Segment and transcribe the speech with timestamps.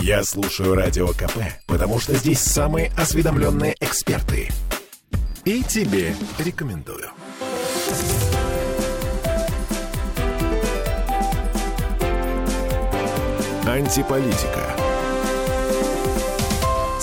[0.00, 4.48] Я слушаю Радио КП, потому что здесь самые осведомленные эксперты.
[5.44, 7.10] И тебе рекомендую.
[13.66, 14.71] Антиполитика.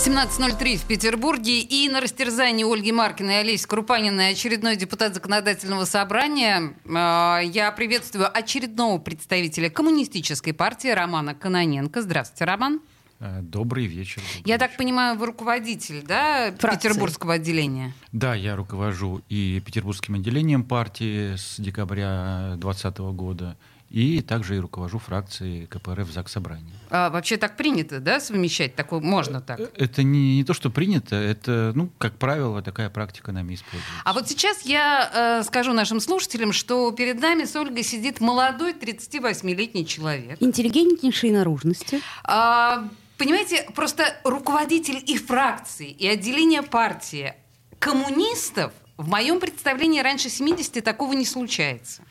[0.06, 1.60] 17.03 в Петербурге.
[1.60, 6.74] И на растерзании Ольги Маркиной и Олеси Крупаниной очередной депутат законодательного собрания.
[6.86, 12.02] Э, Я приветствую очередного представителя коммунистической партии Романа Каноненко.
[12.02, 12.80] Здравствуйте, Роман.
[13.20, 14.22] Э, Добрый вечер.
[14.46, 16.88] Я так понимаю, вы руководитель, да, Фракции.
[16.88, 17.94] петербургского отделения?
[18.14, 23.58] Да, я руковожу и петербургским отделением партии с декабря 2020 года,
[23.90, 26.74] и также и руковожу фракцией КПРФ в ЗАГС Собрании.
[26.90, 28.76] А, вообще так принято, да, совмещать?
[28.76, 29.60] Такое можно так?
[29.76, 33.92] Это не, не то, что принято, это, ну, как правило, такая практика нами используется.
[34.06, 38.74] А вот сейчас я э, скажу нашим слушателям, что перед нами с Ольгой сидит молодой
[38.74, 40.38] 38-летний человек.
[40.40, 42.02] Интеллигентнейшей наружности.
[42.24, 47.34] А, понимаете, просто руководитель и фракции, и отделения партии
[47.80, 52.04] коммунистов в моем представлении раньше 70 такого не случается.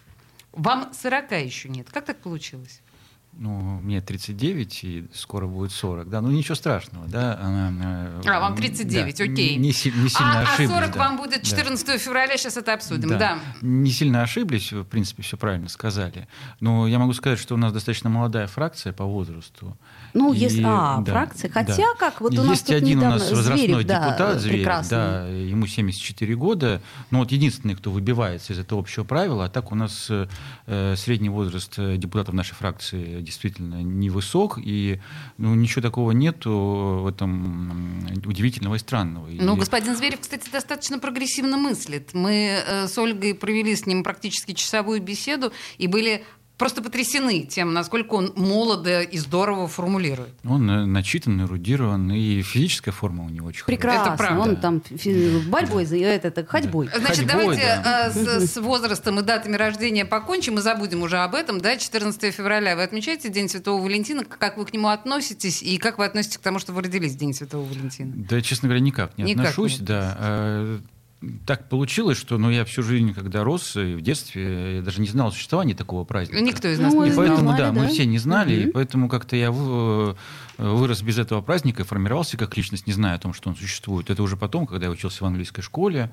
[0.53, 1.91] Вам 40 еще нет.
[1.91, 2.81] Как так получилось?
[3.41, 7.39] Ну, мне 39, и скоро будет 40, да, ну ничего страшного, да.
[7.41, 9.55] Она, э, А, вам 39, да, окей.
[9.55, 10.71] Не, не сильно а, а ошиблись.
[10.71, 10.99] 40 да.
[10.99, 11.49] вам будет Да.
[11.49, 13.17] 14 февраля, сейчас это обсудим.
[13.17, 13.39] Да.
[13.63, 16.27] Не сильно ошиблись, в принципе, все правильно сказали.
[16.59, 19.77] Но я могу сказать, что у нас достаточно молодая фракция по возрасту.
[20.15, 20.65] Ну, И, если...
[20.67, 21.49] А, да, фракция.
[21.49, 21.61] да.
[21.61, 24.59] Хотя как, вот у нас Есть тут один у нас возрастной Зверев, да, депутат, Зверев,
[24.59, 24.97] прекрасный.
[24.97, 26.83] да, ему 74 года.
[27.13, 31.29] Но вот единственный, кто выбивается из этого общего правила, а так у нас э, средний
[31.29, 35.01] возраст э, депутатов нашей фракции действительно невысок, и
[35.37, 39.29] ну, ничего такого нету в этом удивительного и странного.
[39.31, 42.15] Ну, И- господин Зверев, кстати, достаточно прогрессивно мыслит.
[42.15, 46.25] Мы э, с Ольгой провели с ним практически часовую беседу и были
[46.59, 50.35] просто потрясены тем, насколько он молодо и здорово формулирует.
[50.45, 54.09] Он э, начитан, эрудирован, и физическая форма у него очень Прекрасно.
[54.11, 54.43] Это правда.
[54.43, 56.89] Он там фи- борьбой, за это, это, ходьбой.
[56.89, 58.09] Значит, Ходьбой, давайте да.
[58.09, 61.61] э, с, с возрастом и датами рождения покончим и забудем уже об этом.
[61.61, 61.77] Да?
[61.77, 64.25] 14 февраля вы отмечаете День Святого Валентина.
[64.25, 67.17] Как вы к нему относитесь и как вы относитесь к тому, что вы родились в
[67.17, 68.13] День Святого Валентина?
[68.17, 70.81] Да, честно говоря, никак не Никак отношусь, не да.
[71.47, 75.09] Так получилось, что ну, я всю жизнь, когда рос, и в детстве, я даже не
[75.09, 76.41] знал о существовании такого праздника.
[76.41, 77.27] Никто из нас Ну, не И и знал.
[77.27, 77.89] поэтому, знали, да, мы да?
[77.89, 78.73] все не знали, и Мгм.
[78.73, 79.51] поэтому как-то я
[80.59, 84.11] вырос без этого праздника и формировался как личность, не зная о том, что он существует.
[84.11, 86.11] Это уже потом, когда я учился в английской школе,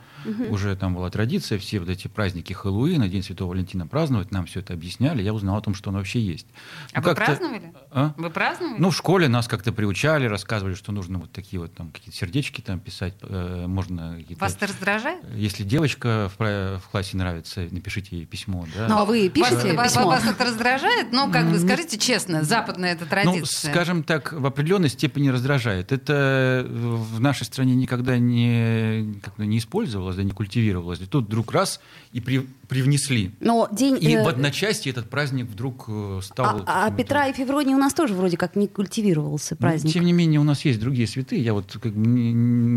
[0.49, 4.59] уже там была традиция, все вот эти праздники Хэллоуина, День Святого Валентина праздновать, нам все
[4.59, 6.47] это объясняли, я узнал о том, что он вообще есть.
[6.93, 7.73] А Ну, вы праздновали?
[7.91, 8.13] А?
[8.17, 8.75] Вы праздновали?
[8.79, 12.61] Ну, в школе нас как-то приучали, рассказывали, что нужно вот такие вот там какие-то сердечки
[12.61, 14.19] там писать, э, можно.
[14.39, 15.23] Вас это раздражает?
[15.33, 18.87] Если девочка в, в классе нравится, напишите ей письмо, да.
[18.87, 20.07] Ну, а вы пишете вас, письмо?
[20.07, 21.11] Вас, это раздражает?
[21.11, 23.71] Ну, как вы скажите честно, западная это Ну, традиция.
[23.71, 25.91] скажем так, в определенной степени раздражает.
[25.91, 30.99] Это в нашей стране никогда не, как бы не использовалось, да, не культивировалось.
[31.01, 31.79] И тут вдруг раз
[32.11, 33.31] и при- привнесли.
[33.39, 33.97] Но день...
[34.01, 36.63] И э, в одночасье этот праздник вдруг э, стал...
[36.65, 39.93] а, а Петра и Февронии у нас тоже вроде как не культивировался Ну, праздник.
[39.93, 41.43] тем не менее, у нас есть другие святые.
[41.43, 41.93] Я вот как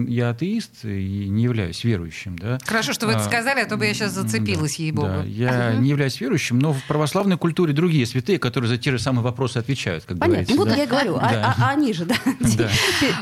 [0.09, 2.59] я атеист и не являюсь верующим, да.
[2.65, 5.09] Хорошо, что вы это А, сказали, а то бы я сейчас зацепилась, да, ей-богу.
[5.09, 5.25] да.
[5.25, 9.23] я не являюсь верующим, но в православной культуре другие святые, которые за те же самые
[9.23, 10.27] вопросы отвечают, как Понятно.
[10.45, 10.55] говорится.
[10.55, 10.77] Ну, вот да.
[10.77, 11.48] я говорю, а, Да.
[11.59, 12.17] А- а они же, да.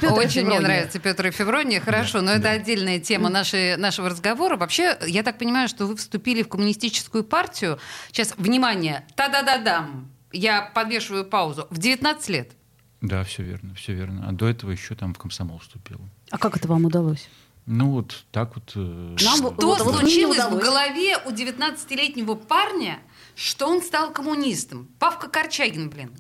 [0.12, 4.56] Очень мне нравится Петр и Феврония, хорошо, но это отдельная тема нашей, нашего разговора.
[4.56, 7.78] Вообще, я так понимаю, что вы вступили в коммунистическую партию.
[8.08, 10.08] Сейчас, внимание, та-да-да-дам.
[10.32, 11.66] Я подвешиваю паузу.
[11.70, 12.52] В 19 лет.
[13.00, 14.26] Да, все верно, все верно.
[14.28, 16.00] А до этого еще там в комсомол вступил.
[16.30, 17.28] А как это вам удалось?
[17.66, 18.72] Ну вот так вот.
[18.76, 20.64] э, Нам Что вот- вот случилось в удалось.
[20.64, 22.98] голове у 19-летнего парня,
[23.34, 24.88] что он стал коммунистом?
[25.00, 26.10] Павка Корчагин, блин.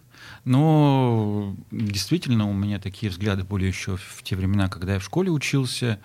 [0.44, 5.30] Но действительно у меня такие взгляды были еще в те времена, когда я в школе
[5.30, 5.98] учился.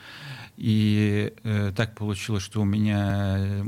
[0.58, 3.62] И э, так получилось, что у меня, э,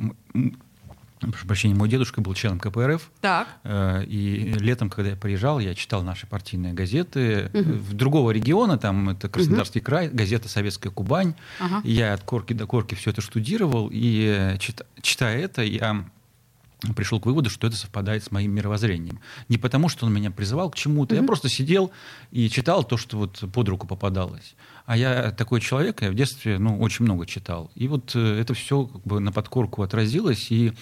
[1.21, 3.09] прошу прощения, мой дедушка был членом КПРФ.
[3.21, 3.47] Так.
[3.63, 8.77] Э, И летом, когда я приезжал, я читал наши партийные газеты э, в другого региона,
[8.77, 11.33] там это Краснодарский край, газета «Советская Кубань».
[11.59, 11.81] Ага.
[11.83, 16.05] Я от корки до корки все это штудировал, и чит- читая это, я
[16.95, 19.19] пришел к выводу, что это совпадает с моим мировоззрением.
[19.49, 21.91] Не потому, что он меня призывал к чему-то, я просто сидел
[22.31, 24.55] и читал то, что вот под руку попадалось.
[24.85, 27.71] А я такой человек, я в детстве ну, очень много читал.
[27.75, 30.51] И вот э, это все как бы на подкорку отразилось.
[30.51, 30.73] И,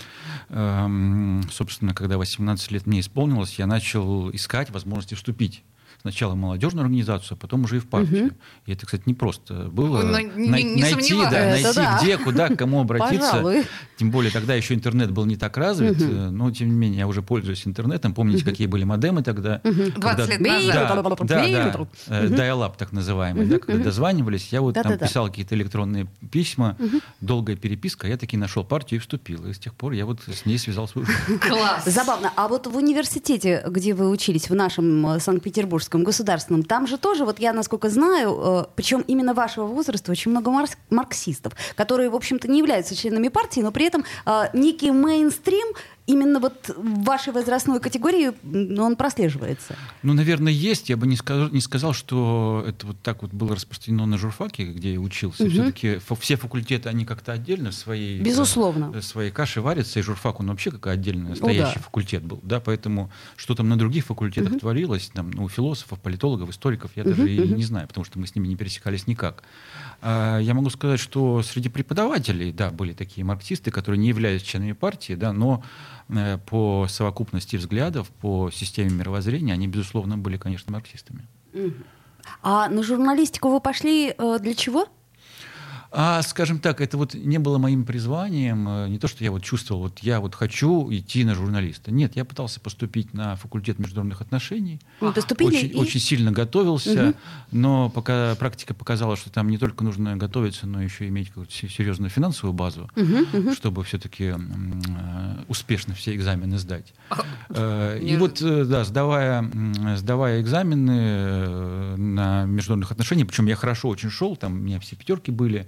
[0.50, 5.64] эм, собственно, когда 18 лет мне исполнилось, я начал искать возможности вступить
[6.02, 8.32] сначала в молодежную организацию, а потом уже и в партию.
[8.66, 12.00] И это, кстати, не просто было Ну, не- най- не найти, да, найти да.
[12.02, 13.32] где, куда, к кому обратиться.
[13.32, 13.64] Пожалуй.
[13.98, 17.08] Тем более тогда еще интернет был не так развит, э, но тем не менее я
[17.08, 18.14] уже пользуюсь интернетом.
[18.14, 19.62] Помните, какие были модемы тогда?
[19.64, 21.20] 20 Когда- лет Да, назад.
[21.22, 25.06] да, да, э, dial-up так называемый, да, когда дозванивались, я вот там Да-да-да.
[25.08, 26.78] писал какие-то электронные письма,
[27.22, 29.46] долгая переписка, я таки нашел партию и вступил.
[29.46, 31.40] И с тех пор я вот с ней связал свою жизнь.
[31.40, 31.86] Класс.
[31.86, 32.32] Забавно.
[32.36, 35.20] А вот в университете, где вы учились, в нашем э,
[35.92, 40.52] Санкт-Петербургском государственном, там же тоже, вот я насколько знаю, причем именно вашего возраста, очень много
[40.90, 45.68] марксистов, которые, в общем-то, не являются членами партии, но при этом э, некий мейнстрим
[46.08, 48.32] именно вот в вашей возрастной категории,
[48.80, 49.76] он прослеживается.
[50.04, 50.90] Ну, наверное, есть.
[50.90, 54.66] Я бы не сказал, не сказал, что это вот так вот было распространено на журфаке,
[54.66, 55.50] где я учился.
[55.50, 58.92] Все-таки все факультеты, они как-то отдельно в своей, э, Безусловно.
[58.92, 61.82] в своей каше варятся, и журфак, он вообще как отдельный настоящий да.
[61.82, 62.40] факультет был.
[62.44, 67.04] Да, поэтому что там на других факультетах творилось, там, ну, у философов, политологов, историков, я
[67.04, 69.44] даже и не знаю, потому что мы с ними не пересекались никак.
[70.02, 74.72] А, Я могу сказать, что среди преподавателей, да, были такие марксисты, которые не являлись членами
[74.74, 75.64] партии, да, но
[76.01, 76.01] э,
[76.46, 81.28] по совокупности взглядов, по системе мировоззрения, они, безусловно, были, конечно, марксистами.
[82.42, 84.88] А на журналистику вы пошли э, для чего?
[85.94, 89.44] А, скажем так, это вот не было моим призванием, э, не то, что я вот
[89.44, 91.92] чувствовал, вот я вот хочу идти на журналиста.
[91.92, 94.80] Нет, я пытался поступить на факультет международных отношений.
[95.02, 97.14] Вы поступили очень, и- очень сильно готовился,
[97.52, 101.68] но пока практика показала, что там не только нужно готовиться, но еще иметь какую-то се-
[101.68, 102.90] серьезную финансовую базу,
[103.54, 104.34] чтобы все-таки
[105.50, 106.94] успешно все экзамены сдать.
[107.50, 109.50] Э, И вот, э, да, сдавая,
[109.98, 114.96] сдавая экзамены э, на международных отношениях, причем я хорошо очень шел, там у меня все
[114.96, 115.68] пятерки были,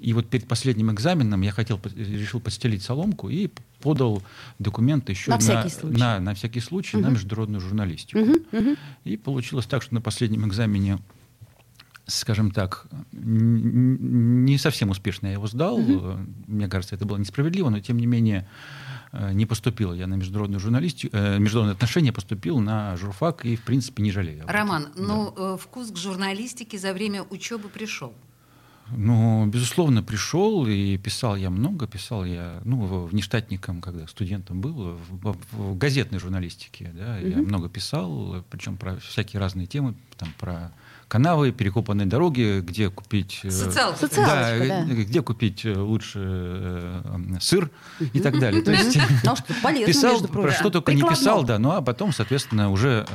[0.00, 3.50] и вот перед последним экзаменом я хотел, решил подстелить соломку и
[3.80, 4.22] подал
[4.58, 5.98] документы еще На всякий случай.
[5.98, 8.20] на, на всякий случай на международную журналистику.
[9.04, 10.98] И получилось так, что на последнем экзамене
[12.06, 15.78] скажем так, не совсем успешно я его сдал.
[15.80, 16.16] Э,
[16.48, 18.48] Мне кажется, это было несправедливо, но тем не менее
[19.12, 23.62] э, не поступил я на международную журналистику, э, международные отношения, поступил на журфак и, в
[23.62, 24.44] принципе, не жалею.
[24.48, 25.02] Роман, Да.
[25.02, 28.12] ну э, вкус к журналистике за время учебы пришел.
[28.96, 34.98] Ну, безусловно, пришел и писал я много, писал я, ну, в- внештатником, когда студентом был,
[35.10, 40.72] в, в газетной журналистике, да, я много писал, причем про всякие разные темы, там, про
[41.12, 43.40] канавы, перекопанные дороги, где купить...
[43.42, 43.50] э.
[43.50, 44.86] Социалочка, да, да.
[44.90, 47.70] э, где купить э, лучше э, сыр
[48.14, 48.62] и так далее.
[48.62, 52.12] То есть Ну, что полезно, писал про что только не писал, да, ну а потом,
[52.14, 53.06] соответственно, уже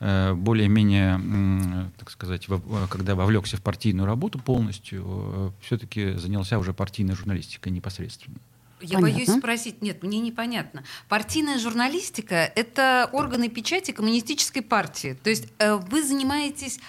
[0.00, 2.58] более-менее, м, так сказать, э,
[2.88, 8.38] когда вовлекся в партийную работу полностью, все-таки занялся уже партийной журналистикой непосредственно.
[8.80, 9.24] Я Понятно.
[9.26, 10.84] боюсь спросить, нет, мне непонятно.
[11.08, 15.18] Партийная журналистика— это органы печати коммунистической партии.
[15.22, 16.80] То есть э, вы занимаетесь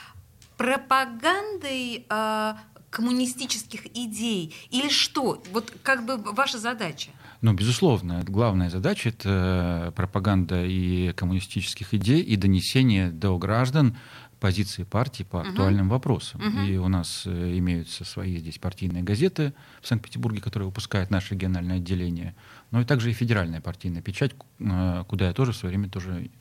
[0.58, 2.54] пропагандой э,
[2.90, 5.44] коммунистических идей или что?
[5.52, 7.10] Вот как бы ваша задача?
[7.42, 13.98] Ну, безусловно, главная задача— это пропаганда и коммунистических идей, и донесение до граждан
[14.40, 16.42] позиции партии по актуальным вопросам.
[16.68, 21.78] И у нас э, имеются свои здесь партийные газеты в Санкт-Петербурге, которые выпускает наше региональное
[21.78, 22.36] отделение,
[22.72, 26.32] но и также и федеральная партийная печать, э, куда я тоже в свое время тоже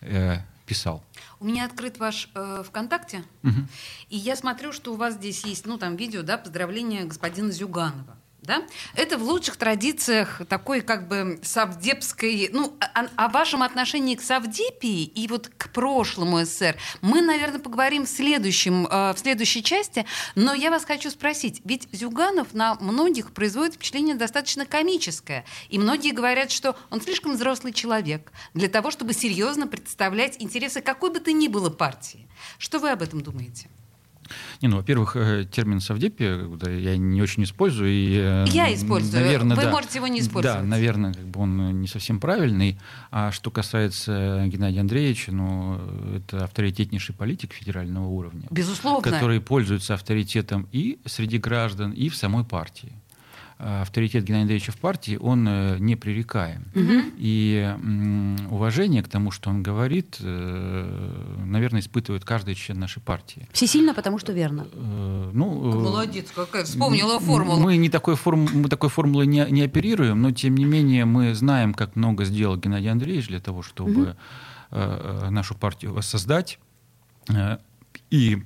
[0.00, 1.04] э, писал.
[1.40, 3.68] У меня открыт ваш э, ВКонтакте, Мгм.
[4.08, 8.16] и я смотрю, что у вас здесь есть, ну, там видео, да, поздравления господина Зюганова.
[8.42, 8.64] Да?
[8.96, 12.50] Это в лучших традициях такой как бы савдепской...
[12.52, 18.04] Ну, о, о вашем отношении к Савдепии и вот к прошлому СССР мы, наверное, поговорим
[18.04, 20.06] в, следующем, э, в следующей части.
[20.34, 25.44] Но я вас хочу спросить, ведь Зюганов на многих производит впечатление достаточно комическое.
[25.68, 31.12] И многие говорят, что он слишком взрослый человек для того, чтобы серьезно представлять интересы какой
[31.12, 32.28] бы то ни было партии.
[32.58, 33.68] Что вы об этом думаете?
[34.60, 37.90] Не, ну, во-первых, э, термин совдепия да, я не очень использую.
[37.90, 39.22] И, э, Я использую.
[39.22, 39.70] наверное, Вы да.
[39.70, 40.60] можете его не использовать.
[40.60, 42.78] Да, наверное, как бы он э, не совсем правильный.
[43.10, 45.80] А что касается Геннадия Андреевича, ну,
[46.16, 49.02] это авторитетнейший политик федерального уровня, Безусловно.
[49.02, 52.92] который пользуется авторитетом и среди граждан, и в самой партии.
[53.82, 56.64] Авторитет Геннадия Андреевича в партии, он э, непререкаем.
[57.16, 63.48] И м, уважение к тому, что он говорит, э, наверное, испытывает каждый член нашей партии.
[63.52, 64.66] Всесильно, потому что верно.
[64.72, 67.60] Э, Ну, Молодец, какая вспомнила формулу.
[67.60, 71.34] Мы, не такой, форм, мы такой формулой не, не оперируем, но тем не менее мы
[71.34, 74.16] знаем, как много сделал Геннадий Андреевич для того, чтобы
[74.70, 76.58] э, нашу партию воссоздать.
[78.10, 78.42] и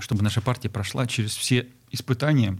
[0.00, 2.58] чтобы наша партия прошла через все испытания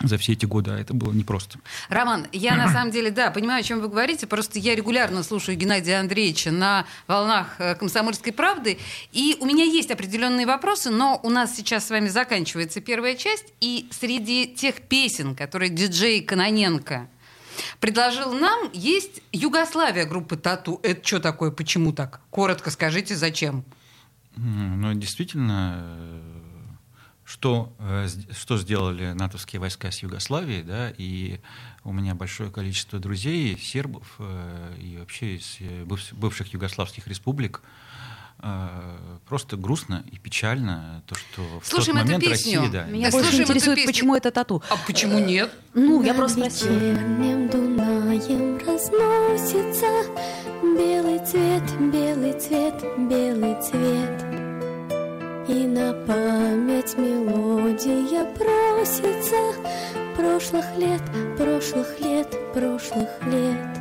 [0.00, 1.58] за все эти годы, а это было непросто.
[1.88, 5.56] Роман, я на самом деле, да, понимаю, о чем вы говорите, просто я регулярно слушаю
[5.56, 8.78] Геннадия Андреевича на волнах э, «Комсомольской правды»,
[9.12, 13.52] и у меня есть определенные вопросы, но у нас сейчас с вами заканчивается первая часть,
[13.60, 17.08] и среди тех песен, которые диджей Каноненко
[17.80, 20.80] предложил нам, есть «Югославия» группы «Тату».
[20.82, 22.20] Это что такое, почему так?
[22.30, 23.64] Коротко скажите, зачем?
[24.36, 26.20] Ну, действительно,
[27.24, 31.40] что, э, что сделали натовские войска с Югославией, да, и
[31.82, 37.62] у меня большое количество друзей, сербов э, и вообще из э, бывших югославских республик,
[39.26, 42.60] просто грустно и печально то, что в Слушаем тот момент эту песню.
[42.60, 42.72] Россия...
[42.72, 44.62] Да, Меня больше интересует, почему это тату.
[44.68, 45.50] А почему нет?
[45.72, 46.78] Ну, я просто спросила.
[47.50, 49.86] Дунаем разносится
[50.60, 51.62] Белый цвет,
[51.92, 52.74] белый цвет,
[53.08, 54.43] белый цвет
[55.46, 59.36] И на память мелодия просится
[60.16, 61.02] Прошлых лет,
[61.36, 63.78] прошлых лет, прошлых лет.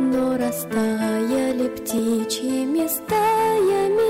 [0.00, 4.06] Но растаяли птичьими стаями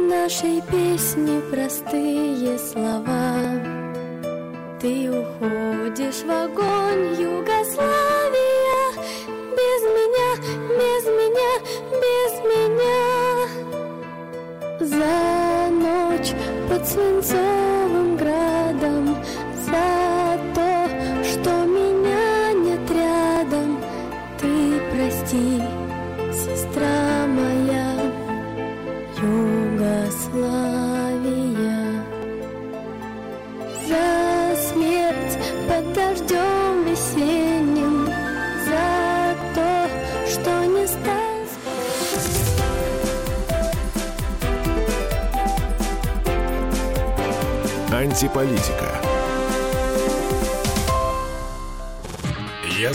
[0.00, 3.78] Нашей песни простые слова.
[4.80, 8.57] Ты уходишь в огонь, Югославия,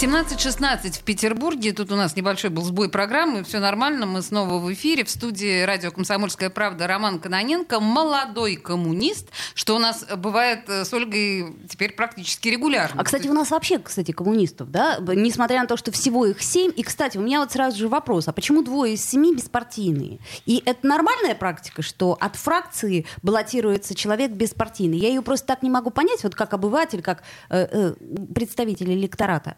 [0.00, 1.74] 17.16 в Петербурге.
[1.74, 3.44] Тут у нас небольшой был сбой программы.
[3.44, 4.06] Все нормально.
[4.06, 5.04] Мы снова в эфире.
[5.04, 7.80] В студии радио «Комсомольская правда» Роман Каноненко.
[7.80, 12.98] Молодой коммунист, что у нас бывает э, с Ольгой теперь практически регулярно.
[12.98, 16.72] А, кстати, у нас вообще, кстати, коммунистов, да, несмотря на то, что всего их семь.
[16.74, 20.18] И, кстати, у меня вот сразу же вопрос, а почему двое из семи беспартийные?
[20.46, 24.96] И это нормальная практика, что от фракции баллотируется человек беспартийный?
[24.96, 27.94] Я ее просто так не могу понять, вот как обыватель, как э, э,
[28.34, 29.56] представитель электората.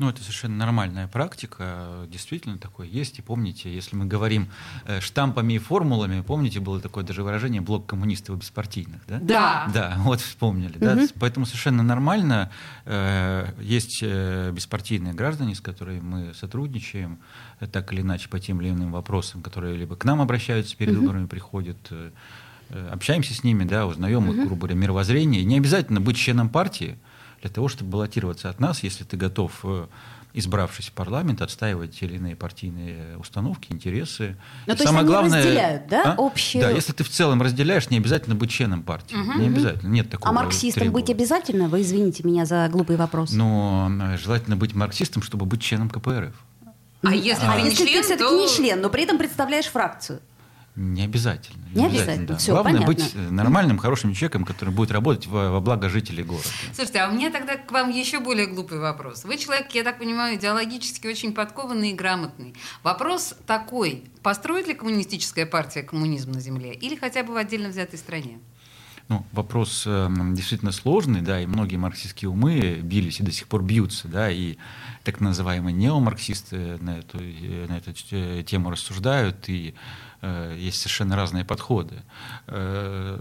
[0.00, 3.18] Ну, это совершенно нормальная практика, действительно такое есть.
[3.18, 4.48] И помните, если мы говорим
[4.86, 9.18] э, штампами и формулами, помните, было такое даже выражение «блок коммунистов и беспартийных», да?
[9.20, 9.70] Да.
[9.74, 10.78] Да, вот вспомнили.
[10.78, 10.98] Да?
[11.20, 12.50] Поэтому совершенно нормально.
[12.86, 17.18] э, Есть э, беспартийные граждане, с которыми мы сотрудничаем,
[17.70, 21.26] так или иначе по тем или иным вопросам, которые либо к нам обращаются перед выборами,
[21.26, 21.76] приходят,
[22.90, 25.44] общаемся с ними, да, узнаем их, грубо говоря, мировоззрение.
[25.44, 26.96] Не обязательно быть членом партии
[27.40, 29.86] для того, чтобы баллотироваться от нас, если ты готов, э,
[30.32, 34.36] избравшись в парламент, отстаивать те или иные партийные установки, интересы.
[34.66, 37.96] Ну, И то есть они разделяют, да, общие- Да, если ты в целом разделяешь, не
[37.96, 39.16] обязательно быть членом партии.
[39.38, 41.14] Не обязательно, нет такого А марксистом быть требования.
[41.14, 41.68] обязательно?
[41.68, 43.32] Вы извините меня за глупый вопрос.
[43.32, 46.34] Но э, желательно быть марксистом, чтобы быть членом КПРФ.
[47.02, 48.38] А если а ты не если ты член, все-таки то...
[48.38, 50.20] не член, но при этом представляешь фракцию?
[50.76, 51.62] Не обязательно.
[51.74, 52.36] Не обязательно, да.
[52.36, 52.94] всё, Главное понятно.
[52.94, 56.46] быть э, нормальным, хорошим человеком, который будет работать во, во благо жителей города.
[56.72, 59.24] Слушайте, а у меня тогда к вам еще более глупый вопрос.
[59.24, 62.54] Вы человек, я так понимаю, идеологически очень подкованный и грамотный.
[62.82, 64.04] Вопрос такой.
[64.22, 68.38] Построит ли коммунистическая партия коммунизм на Земле или хотя бы в отдельно взятой стране?
[69.10, 73.64] Ну, вопрос э, действительно сложный, да, и многие марксистские умы бились и до сих пор
[73.64, 74.56] бьются, да, и
[75.02, 79.74] так называемые неомарксисты на эту, э, на эту э, тему рассуждают, и
[80.22, 82.02] есть совершенно разные подходы.
[82.46, 83.18] Э,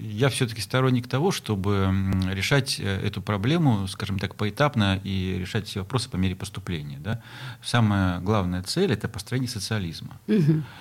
[0.00, 1.90] я все-таки сторонник того, чтобы
[2.30, 6.98] решать э, эту проблему, скажем так, поэтапно и решать все вопросы по мере поступления.
[6.98, 7.22] Да.
[7.62, 10.18] Самая главная цель– это построение социализма.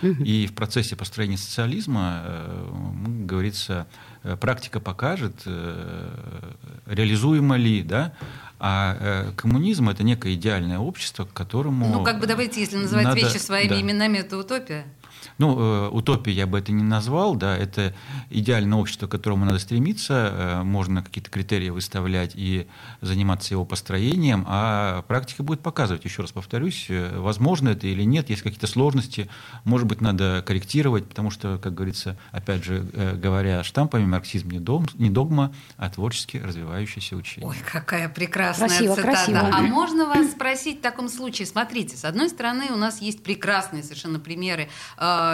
[0.01, 3.87] И в процессе построения социализма, э, говорится,
[4.23, 6.51] э, практика покажет, э,
[6.85, 8.13] реализуемо ли, да,
[8.59, 11.87] а э, коммунизм это некое идеальное общество, к которому...
[11.87, 13.81] Ну, как бы давайте, если называть надо- вещи своими да.
[13.81, 14.85] именами, это утопия.
[15.37, 17.93] Ну, э, утопией я бы это не назвал, да, это
[18.29, 22.67] идеальное общество, к которому надо стремиться, э, можно какие-то критерии выставлять и
[23.01, 28.29] заниматься его построением, а практика будет показывать, еще раз повторюсь, э, возможно это или нет,
[28.29, 29.29] есть какие-то сложности,
[29.63, 34.59] может быть, надо корректировать, потому что, как говорится, опять же, э, говоря штампами, марксизм не,
[34.59, 37.49] дом, не догма, а творчески развивающееся учение.
[37.49, 39.11] Ой, какая прекрасная Красиво, цитата.
[39.15, 39.49] красиво.
[39.51, 41.45] А можно вас спросить в таком случае?
[41.45, 44.67] Смотрите, с одной стороны, у нас есть прекрасные совершенно примеры, э,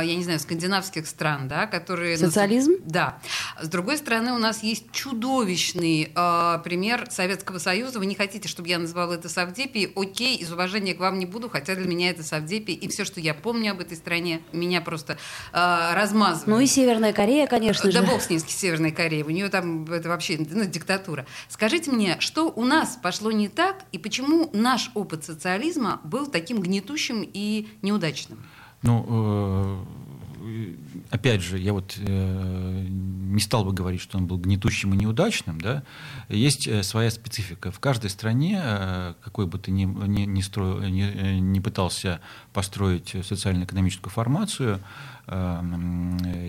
[0.04, 2.18] я не знаю, скандинавских стран, да, которые...
[2.18, 2.74] Социализм?
[2.86, 3.20] Да.
[3.62, 8.00] С другой стороны, у нас есть чудовищный э, пример Советского Союза.
[8.00, 9.92] Вы не хотите, чтобы я назвала это Савдепией?
[9.96, 12.76] Окей, из уважения к вам не буду, хотя для меня это Савдепия.
[12.76, 15.18] И все, что я помню об этой стране, меня просто
[15.54, 16.48] э, размазывает.
[16.48, 18.08] Ну и Северная Корея, конечно Да же.
[18.08, 19.24] бог с ней, с Северной Кореей.
[19.24, 21.26] У нее там это вообще ну, диктатура.
[21.50, 26.62] Скажите мне, что у нас пошло не так, и почему наш опыт социализма был таким
[26.62, 28.40] гнетущим и неудачным?
[28.84, 30.74] Ну, э,
[31.12, 32.86] опять же, я вот э,
[33.32, 35.84] не стал бы говорить, что он был гнетущим и неудачным, да.
[36.30, 37.72] Есть э, своя специфика.
[37.72, 42.20] В каждой стране, э, какой бы ты ни, ни, ни, строил, ни, э, ни пытался
[42.54, 44.82] построить социально-экономическую формацию,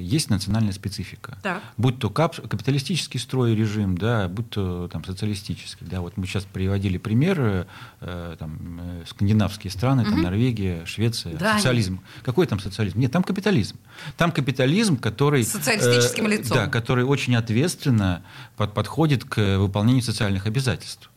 [0.00, 1.38] есть национальная специфика.
[1.42, 1.62] Так.
[1.76, 5.86] Будь то кап- капиталистический строй режим, да, будь то там, социалистический.
[5.86, 6.00] Да.
[6.00, 7.66] Вот мы сейчас приводили примеры,
[8.00, 12.00] э, там, э, скандинавские страны, там, Норвегия, Швеция, Да, социализм.
[12.24, 12.98] Какой там социализм?
[12.98, 13.76] Нет, там капитализм.
[14.16, 15.44] Там капитализм, который...
[15.44, 16.56] С социалистическим э, лицом.
[16.56, 18.22] Да, который очень ответственно
[18.56, 21.08] под- подходит к выполнению социальных обязательств.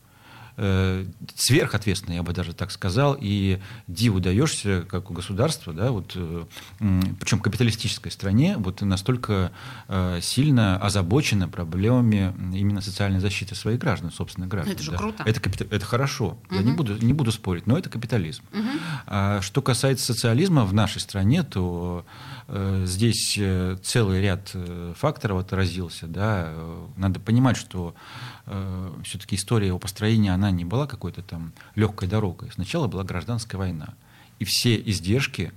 [0.57, 6.13] Э, Сверхответственно, я бы даже так сказал, и диву даешься, как у государства, да, вот,
[6.15, 6.45] э,
[7.19, 9.51] причем капиталистической стране, вот настолько
[9.89, 14.73] э, сильно озабочена проблемами именно социальной защиты своих граждан, собственных граждан.
[14.75, 14.97] это же да.
[14.97, 15.23] круто.
[15.25, 18.41] Это, капита- это хорошо, я не буду, не буду спорить, но это капитализм.
[19.07, 22.05] А что касается социализма в нашей стране, то
[22.47, 26.05] здесь э, целый ряд э, факторов отразился.
[26.07, 26.45] Да.
[26.47, 27.95] Э, Надо понимать, что
[29.03, 32.51] все-таки история его построения, она не была какой-то там легкой дорогой.
[32.51, 33.95] Сначала была гражданская война.
[34.37, 35.51] И все издержки,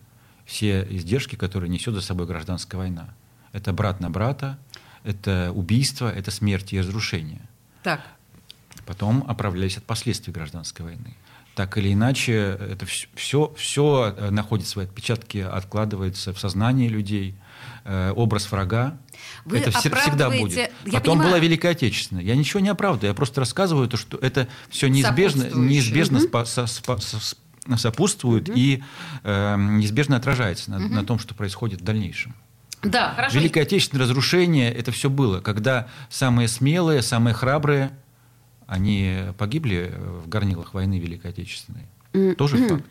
[0.47, 3.11] все издержки, которые несет за собой гражданская война,
[3.53, 4.59] это брат на брата,
[5.05, 7.43] это убийство, это смерть и разрушение
[7.83, 8.01] Так,
[8.87, 11.15] потом оправлялись от последствий гражданской войны.
[11.59, 12.87] Так или иначе, это
[13.17, 17.35] все, все находит свои отпечатки, откладывается в сознании людей.
[17.85, 18.97] Э, образ врага.
[19.45, 20.57] Вы это все- всегда оправдываете- будет.
[20.59, 21.31] я Потом понимаю.
[21.31, 22.23] была Великая Отечественная.
[22.23, 26.63] Я ничего не оправдываю, я просто рассказываю то, что это все неизбежно, неизбежно спа- со-
[26.63, 27.37] спа- со-
[27.77, 28.85] сопутствует и
[29.25, 32.37] э, неизбежно отражается на, на том, что происходит в дальнейшем.
[32.85, 33.37] да, хорошо.
[33.37, 37.91] Великое Отечественное разрушение, это все было, когда самые смелые, самые храбрые,
[38.69, 41.87] они погибли в горнилах войны Великой Отечественной.
[42.37, 42.85] Тоже факт.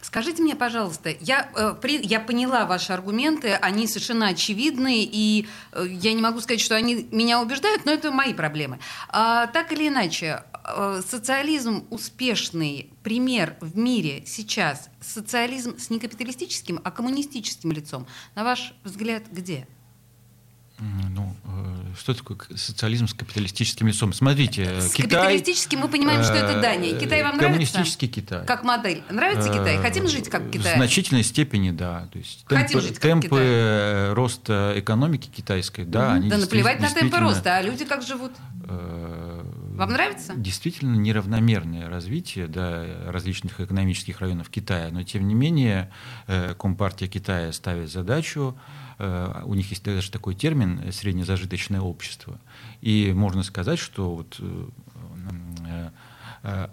[0.00, 5.86] Скажите мне, пожалуйста, я, э, при- я поняла ваши аргументы, они совершенно очевидны, и э,
[5.88, 8.78] я не могу сказать, что они меня убеждают, но это мои проблемы.
[9.08, 16.80] А, так или иначе, э, социализм успешный пример в мире сейчас, социализм с не капиталистическим,
[16.82, 19.66] а коммунистическим лицом, на ваш взгляд, где?
[21.10, 24.12] Ну, э, что такое социализм с капиталистическим лицом?
[24.12, 25.08] Смотрите, э, С Китай...
[25.08, 26.94] капиталистическим мы понимаем, что это Дания.
[26.94, 27.72] э, Китай вам нравится?
[27.72, 28.44] Коммунистический Китай.
[28.46, 29.02] Как модель.
[29.08, 29.78] Нравится Китай?
[29.78, 30.76] Хотим жить как В Китай?
[30.76, 32.08] значительной степени, да.
[32.12, 34.12] То есть Хотим темпы, жить как темпы Китай.
[34.12, 38.32] роста экономики китайской, да, они Да наплевать на темпы роста, а люди как живут?
[38.66, 40.34] Вам нравится?
[40.36, 45.90] Действительно неравномерное развитие да, различных экономических районов Китая, но тем не менее
[46.58, 48.56] Компартия Китая ставит задачу,
[48.98, 52.38] у них есть даже такой термин э, «среднезажиточное общество»,
[52.80, 54.68] и можно сказать, что вот, э,
[55.28, 55.30] э,
[55.66, 55.90] э,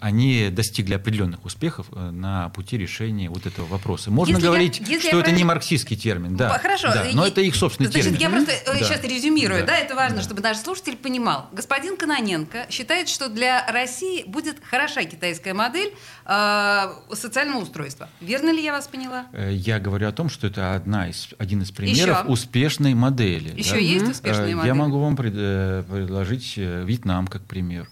[0.00, 4.10] они достигли определенных успехов э, на пути решения вот этого вопроса.
[4.10, 6.88] Можно Если я- говорить, если что я это не правильно- марксистский термин, да, Хорошо.
[6.92, 8.20] да, но И- это их собственный Значит, термин.
[8.20, 8.84] я просто э, Да.
[8.84, 9.76] сейчас резюмирую, да, Да.
[9.78, 10.22] это важно, Да.
[10.22, 11.48] чтобы наш слушатель понимал.
[11.52, 15.94] Господин Каноненко считает, что для России будет хороша китайская модель
[16.26, 18.08] э, социального устройства.
[18.20, 19.26] Верно ли я вас поняла?
[19.32, 22.28] Э, Я говорю о том, что это одна из, один из примеров Еще?
[22.28, 23.52] успешной модели.
[23.58, 23.76] Еще да.
[23.78, 24.66] есть успешные Э, модели?
[24.68, 27.88] Я могу вам пред- э, предложить э, Вьетнам как пример.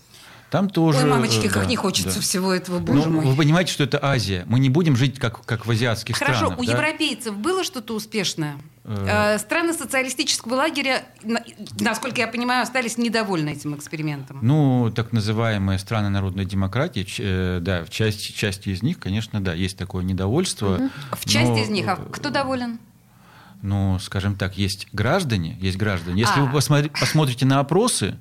[0.50, 0.98] Там тоже...
[0.98, 2.20] Ой, мамочки, э, как да, не хочется да.
[2.20, 3.24] всего этого, Ну, боже мой.
[3.24, 4.44] Вы понимаете, что это Азия.
[4.46, 6.58] Мы не будем жить как, как в азиатских Хорошо, странах.
[6.58, 6.72] у да?
[6.72, 8.56] европейцев было что-то успешное?
[8.84, 9.34] Э.
[9.36, 11.42] Э, Страны социалистического лагеря, на-
[11.78, 14.40] насколько я понимаю, остались недовольны этим экспериментом.
[14.42, 19.54] Ну, так называемые страны народной демократии, э, да, в части, части из них, конечно, да,
[19.54, 20.80] есть такое недовольство.
[21.12, 22.80] В части но, из них, а кто доволен?
[23.62, 26.22] Ну, скажем так, есть граждане, есть граждане.
[26.22, 26.44] Если А.
[26.44, 28.18] вы посмотри- посмотрите на опросы,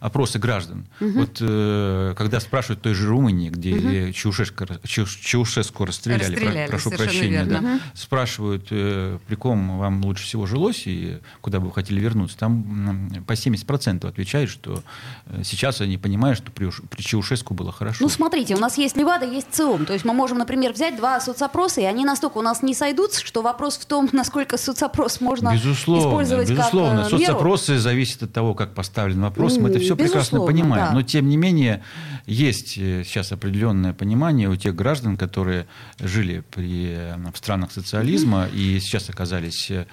[0.00, 0.86] опросы граждан.
[0.98, 7.10] Вот э, когда спрашивают той же Румынии, где Чаушеску, Чаушеску расстреляли, про- Расстреляли, прошу совершенно
[7.10, 7.60] прощения, верно.
[7.60, 12.38] да, спрашивают, э, при ком вам лучше всего жилось и куда бы вы хотели вернуться,
[12.38, 14.82] там по 70% отвечают, что
[15.26, 17.98] э, сейчас они понимают, что при, при Чаушеску было хорошо.
[18.00, 19.84] Ну, смотрите, у нас есть Левада, есть ЦИОМ.
[19.86, 23.24] То есть мы можем, например, взять два соцопроса, и они настолько у нас не сойдутся,
[23.24, 27.02] что вопрос в том, насколько соцопрос можно Безусловно, использовать безусловно.
[27.04, 27.26] как э, меру.
[27.26, 29.58] Соцопросы зависят от того, как поставлен вопрос.
[29.58, 30.86] Мы это М, все прекрасно понимаем.
[30.86, 30.92] да.
[30.92, 31.82] Но тем не менее
[32.26, 35.66] есть э, сейчас определенное понимание у тех граждан, которые
[35.98, 39.86] жили при, э, в странах социализма и сейчас оказались э,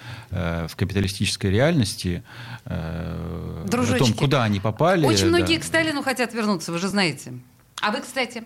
[0.70, 2.24] в капиталистической реальности,
[2.66, 4.00] э, о Дружочки.
[4.00, 5.06] том, куда они попали.
[5.06, 5.38] Очень да.
[5.38, 7.34] многие к Сталину хотят вернуться, вы же знаете.
[7.82, 8.44] А вы, кстати,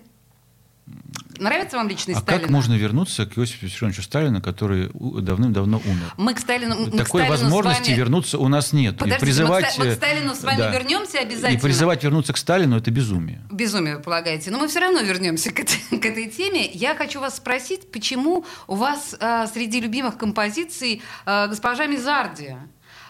[1.42, 2.42] нравится вам личность А Сталина?
[2.44, 6.14] как можно вернуться к Иосифу Виссарионовичу Сталину, который давным-давно умер?
[6.18, 8.98] Мы к Сталину, мы к Такой Сталину с возможности вами- вернуться у нас нет.
[8.98, 10.72] Подождите, и призывать, мы, к, мы к Сталину с вами да.
[10.72, 11.58] вернемся обязательно.
[11.58, 13.42] И призывать вернуться к Сталину это безумие.
[13.52, 14.52] Безумие, вы полагаете.
[14.52, 16.70] Но мы все равно вернемся к этой, к этой теме.
[16.72, 22.58] Я хочу вас спросить, почему у вас э, среди любимых композиций э, госпожа Мизарди?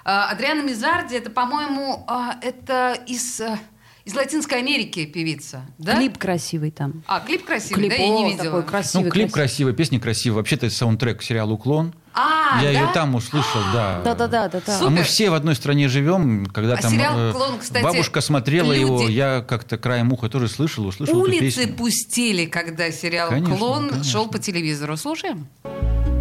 [0.03, 3.57] Э, Адриана Мизарди, это, по-моему, э, это из, э,
[4.05, 5.95] из Латинской Америки певица, да?
[5.95, 7.03] Клип красивый там.
[7.07, 8.43] А, клип красивый, Клип, да, я не видела.
[8.45, 9.05] такой красивый.
[9.05, 9.41] ну, клип красивый.
[9.47, 10.37] красивый, песня красивая.
[10.37, 11.93] Вообще-то это саундтрек к сериалу «Уклон».
[12.13, 12.79] А, Я да?
[12.79, 14.01] ее там услышал, да.
[14.05, 14.79] Да-да-да, да, да.
[14.81, 18.21] А мы все в одной стране живем, когда А там сериал э, «Уклон», кстати, бабушка
[18.21, 21.75] смотрела его, люди- я как-то краем уха тоже слышал, услышал эту Улицы песню.
[21.77, 24.11] пустили, когда сериал Конечно, «Клон» конечно.
[24.11, 24.97] шел по телевизору.
[24.97, 25.47] Слушаем?
[25.63, 26.20] Siento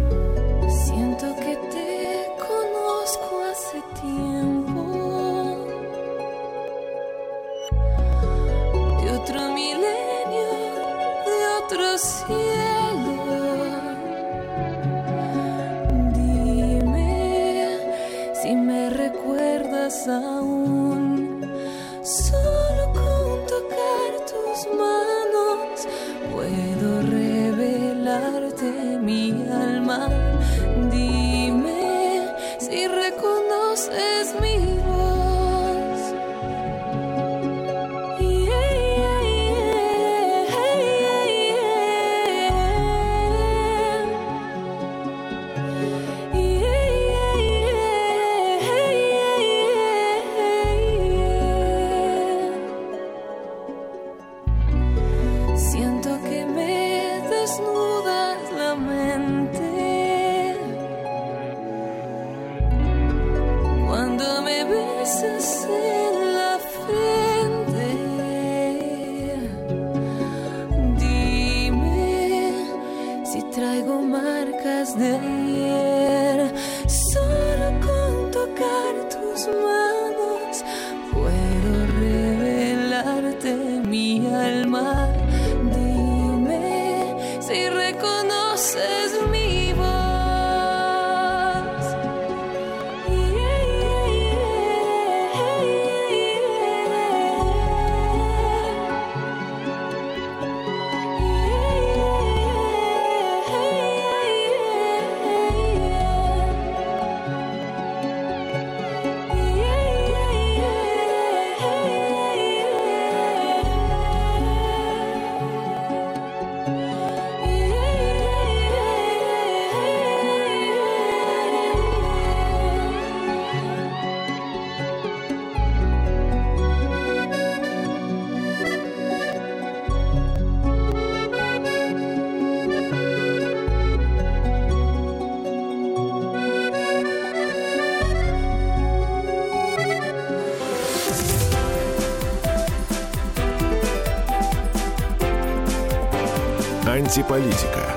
[147.11, 147.93] Антиполитика.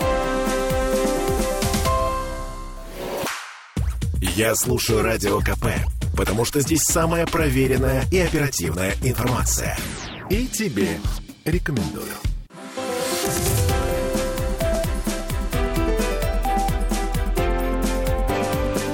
[4.20, 5.66] Я слушаю Радио КП,
[6.16, 9.76] потому что здесь самая проверенная и оперативная информация.
[10.30, 10.98] И тебе
[11.44, 12.10] рекомендую.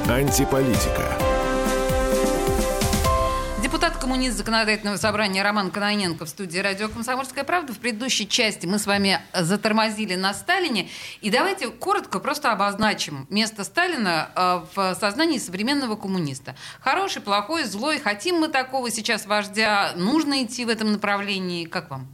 [0.06, 1.29] Антиполитика.
[4.00, 7.74] Депутат-коммунист Законодательного собрания Роман Каноненко в студии радио «Комсомольская правда».
[7.74, 10.88] В предыдущей части мы с вами затормозили на Сталине.
[11.20, 16.56] И давайте коротко просто обозначим место Сталина э, в сознании современного коммуниста.
[16.80, 17.98] Хороший, плохой, злой.
[17.98, 19.92] Хотим мы такого сейчас вождя?
[19.96, 21.66] Нужно идти в этом направлении?
[21.66, 22.08] Как вам?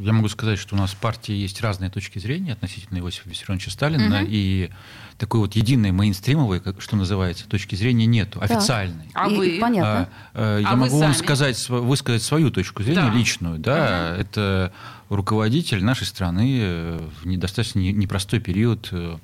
[0.00, 3.70] Я могу сказать, что у нас в партии есть разные точки зрения относительно Иосифа Виссарионовича
[3.70, 4.26] Сталина, Мгм.
[4.28, 4.70] и
[5.18, 9.10] такой вот единой мейнстримовой, как, что называется, точки зрения нету, официальной.
[9.14, 9.58] А И- вы?
[9.60, 10.08] Понятно.
[10.34, 13.14] А, А я вы могу вам сказать, высказать свою точку зрения Да.
[13.14, 13.58] личную.
[13.58, 14.72] Да, это
[15.10, 19.18] руководитель нашей страны э, в недостаточно не- непростой период, э,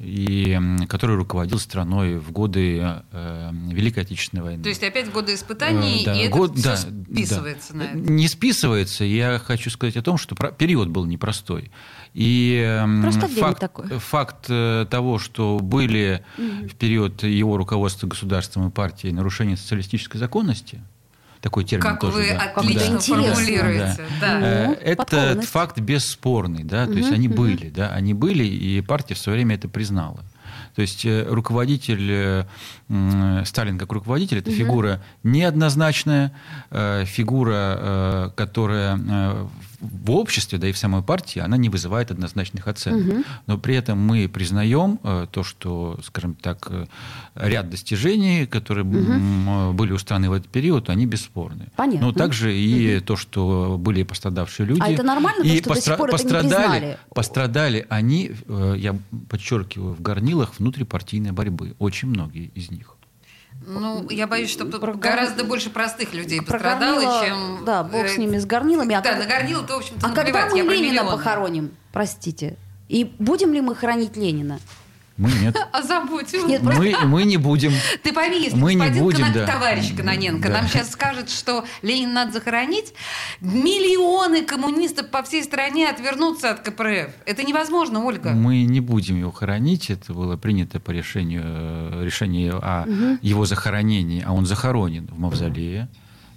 [0.00, 0.58] и
[0.88, 2.80] который руководил страной в годы
[3.12, 4.62] э, Великой Отечественной войны.
[4.62, 7.78] То есть опять годы испытаний, Э, да, и это год- все да, списывается да.
[7.78, 7.96] на это.
[7.98, 9.04] Не списывается.
[9.04, 11.70] Я хочу сказать о том, что период был непростой.
[12.14, 13.98] И Просто время факт, такое.
[13.98, 20.80] факт э, того, что были в период его руководства государством и партией нарушения социалистической законности,
[21.40, 22.52] такой термин Как тоже, вы да.
[22.54, 23.00] отлично Да.
[23.00, 24.06] Формулируете.
[24.20, 24.40] Да.
[24.40, 29.14] Э, Ну, Этот факт бесспорный, да, то есть они были, да, они были, и партия
[29.14, 30.20] в свое время это признала.
[30.74, 32.46] То есть э, руководитель,
[32.88, 36.32] э, Сталин как руководитель, это фигура неоднозначная,
[36.70, 38.98] фигура, которая
[39.80, 43.24] в обществе, да и в самой партии, она не вызывает однозначных оценок.
[43.46, 46.86] Но при этом мы признаем э, то, что, скажем так, э,
[47.34, 51.68] ряд достижений, которые м, были у страны в этот период, они бесспорны.
[51.76, 52.08] Понятно.
[52.08, 54.82] Но также и то, что были пострадавшие люди.
[54.82, 56.98] А это нормально, и что до сих пор это не пострадали, признали?
[57.14, 58.96] пострадали они, э, я
[59.28, 61.74] подчеркиваю, в горнилах внутрипартийной борьбы.
[61.78, 62.96] Очень многие из них.
[63.78, 67.64] Ну, я боюсь, что тут Про гораздо гор- больше простых людей пострадало, горнила, чем...
[67.64, 68.94] Да, бог э, с ними, с горнилами.
[68.94, 71.70] А Да, как- на горнило-то, в общем-то, А когда мы я Ленина похороним?
[71.92, 72.56] Простите.
[72.88, 74.58] И будем ли мы хранить Ленина?
[75.20, 75.54] Мы нет.
[75.72, 76.32] Озаботь.
[76.32, 77.72] Нет, Мы, мы не будем.
[78.02, 79.46] Ты пойми, если Мы не господин будем, Кона- да.
[79.46, 80.54] товарищ Каноненко Да.
[80.54, 82.94] нам сейчас скажет, что Ленина надо захоронить,
[83.42, 87.10] миллионы коммунистов по всей стране отвернутся от КПРФ.
[87.26, 88.30] Это невозможно, Ольга.
[88.30, 89.90] Мы не будем его хоронить.
[89.90, 92.86] Это было принято по решению э, решение о
[93.20, 95.88] его захоронении, а он захоронен в мавзолее.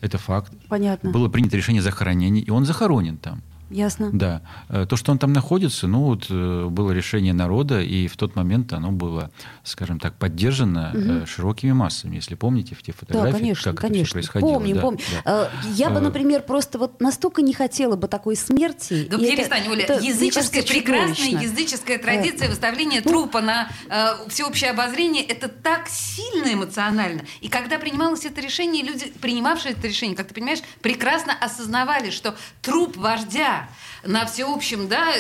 [0.02, 0.52] Это факт.
[0.68, 1.12] Понятно.
[1.12, 3.42] Было принято решение о захоронении, и он захоронен там.
[3.74, 4.10] Ясно.
[4.14, 4.42] Да.
[4.70, 8.36] Э, То, что он там находится, ну, вот э, было решение народа, и в тот
[8.36, 9.32] момент оно было,
[9.64, 12.16] скажем так, поддержано э, широкими массами.
[12.16, 14.06] Если помните, в те Да, фотографии, конечно, как это конечно.
[14.06, 14.54] все происходило.
[14.54, 15.02] Помним, да, помним.
[15.26, 15.52] да.
[15.74, 19.08] Я бы, например, просто вот настолько не хотела бы такой смерти.
[19.10, 21.40] Да это- перестань, Оля, это, языческая, кажется, прекрасная чудовищно.
[21.40, 27.22] языческая традиция выставления ну, трупа на э, всеобщее обозрение, это так сильно эмоционально.
[27.42, 32.36] И когда принималось это решение, люди, принимавшие это решение, как ты понимаешь, прекрасно осознавали, что
[32.62, 33.63] труп вождя
[34.04, 35.14] на всеобщем, да,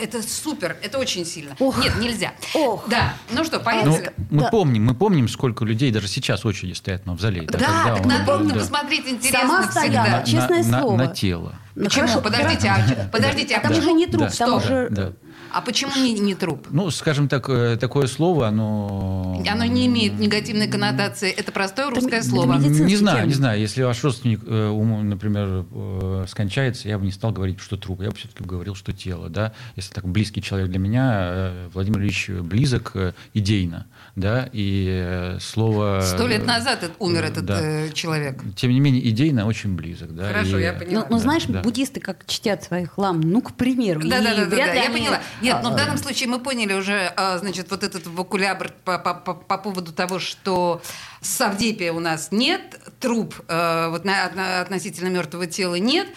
[0.00, 1.54] это, супер, это очень сильно.
[1.58, 1.78] Ох.
[1.82, 2.32] Нет, нельзя.
[2.54, 2.84] Ох.
[2.88, 4.12] Да, ну что, Ну, поехали.
[4.30, 4.48] мы Да.
[4.50, 7.42] помним, мы помним, сколько людей даже сейчас очереди стоят в мавзолее.
[7.46, 8.54] Да, когда так надо да, было да.
[8.60, 9.80] посмотреть интересно Сама всегда.
[10.04, 10.96] стояла, честное на, слово.
[10.96, 11.54] На, на тело.
[11.74, 12.06] Ну, Почему?
[12.06, 14.30] хорошо, подождите, а, подождите, а Там почему, уже не труп, Да.
[14.36, 14.56] там Что?
[14.56, 14.88] уже...
[14.90, 15.12] Да.
[15.52, 16.66] А почему не, не труп?
[16.70, 19.42] Ну, скажем так, э, такое слово, оно...
[19.48, 21.30] Оно не имеет негативной коннотации.
[21.30, 22.54] Это простое русское это слово.
[22.56, 23.60] Не знаю, не знаю.
[23.60, 28.02] Если ваш родственник, э, ум- например, э, скончается, я бы не стал говорить, что труп.
[28.02, 29.28] Я бы все-таки говорил, что тело.
[29.28, 29.52] Да?
[29.76, 32.94] Если так близкий человек для меня, Владимир Ильич близок
[33.34, 33.86] идейно.
[34.16, 34.48] Да?
[34.52, 36.00] И слово...
[36.02, 37.88] Сто лет назад умер этот да.
[37.92, 38.40] человек.
[38.56, 40.14] Тем не менее, идейно очень близок.
[40.14, 40.28] Да?
[40.28, 41.00] Хорошо, И- я поняла.
[41.02, 41.60] Ну, ну, Да, знаешь, да.
[41.62, 44.00] буддисты как чтят своих лам, ну, к примеру.
[44.04, 45.20] Да, да, да, да, я поняла.
[45.40, 48.98] Нет, но в а, данном случае мы поняли уже, а, значит, вот этот вокулябр по,
[48.98, 50.82] по- по- по поводу того, что
[51.20, 56.08] Савдепия у нас нет, труп э, вот на- отно- относительно мертвого тела нет.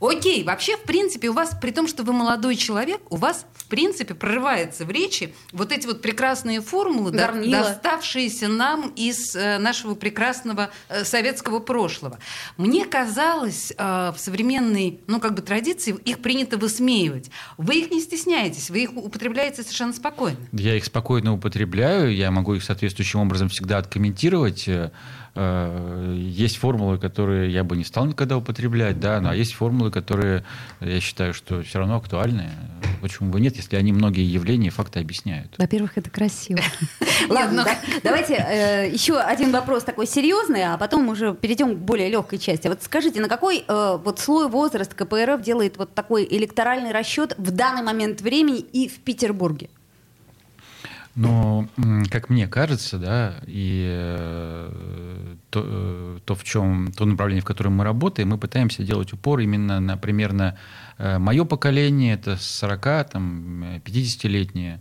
[0.00, 3.66] Окей, вообще, в принципе, у вас, при том, что вы молодой человек, у вас, в
[3.66, 7.62] принципе, прорывается в речи вот эти вот прекрасные формулы, да, Горнила.
[7.62, 12.18] доставшиеся нам из э, нашего прекрасного э, советского прошлого.
[12.56, 17.30] Мне казалось, э, в современной, ну, как бы традиции, их принято высмеивать.
[17.56, 20.38] Вы их не стесняетесь, вы их употребляете совершенно спокойно.
[20.52, 24.68] Я их спокойно употребляю, я могу их соответствующим образом всегда откомментировать.
[24.68, 24.90] Э,
[25.34, 30.44] э, Есть формулы, которые я бы не стал никогда употреблять, да, а есть формулы, которые
[30.80, 32.50] я считаю, что все равно актуальны.
[33.00, 35.54] Почему бы нет, если они многие явления и факты объясняют.
[35.58, 36.60] Во-первых, это красиво.
[37.28, 41.78] Ладно, ну- да- давайте э, еще один вопрос такой серьезный, а потом уже перейдем к
[41.78, 42.68] более легкой части.
[42.68, 47.50] Вот скажите, на какой э, вот слой возраст КПРФ делает вот такой электоральный расчет в
[47.50, 49.68] данный момент времени и в Петербурге?
[51.14, 57.42] Но, м, как мне кажется, да, и э, то, э, то, в чем, то направление,
[57.42, 60.58] в котором мы работаем, мы пытаемся делать упор именно на примерно
[60.98, 64.80] мое поколение, это с 40, там, э, 50-летнее, э,